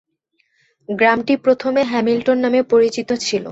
[0.89, 3.45] গ্রামটি প্রথমে হ্যামিলটন নামে পরিচিত ছিল।